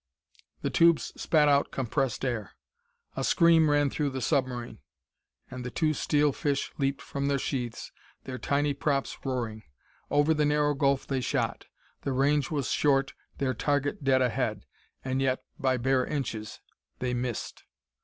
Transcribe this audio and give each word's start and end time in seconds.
The 0.63 0.71
tubes 0.71 1.13
spat 1.15 1.47
out 1.47 1.69
compressed 1.69 2.25
air; 2.25 2.53
a 3.15 3.23
scream 3.23 3.69
ran 3.69 3.91
through 3.91 4.09
the 4.09 4.19
submarine; 4.19 4.79
and 5.51 5.63
the 5.63 5.69
two 5.69 5.93
steel 5.93 6.31
fish 6.33 6.73
leaped 6.79 7.03
from 7.03 7.27
their 7.27 7.37
sheaths, 7.37 7.91
their 8.23 8.39
tiny 8.39 8.73
props 8.73 9.19
roaring. 9.23 9.61
Over 10.09 10.33
the 10.33 10.43
narrow 10.43 10.73
gulf 10.73 11.05
they 11.05 11.21
shot; 11.21 11.67
the 12.01 12.13
range 12.13 12.49
was 12.49 12.71
short, 12.71 13.13
their 13.37 13.53
target 13.53 14.03
dead 14.03 14.23
ahead 14.23 14.65
and 15.05 15.21
yet 15.21 15.43
by 15.59 15.77
bare 15.77 16.03
inches 16.03 16.61
they 16.97 17.13
missed! 17.13 17.63